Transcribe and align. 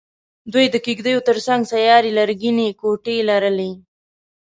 دوی 0.53 0.65
د 0.71 0.75
کېږدیو 0.85 1.25
تر 1.27 1.37
څنګ 1.47 1.61
سیارې 1.73 2.11
لرګینې 2.17 2.67
کوټې 2.81 3.17
لرلې. 3.29 3.71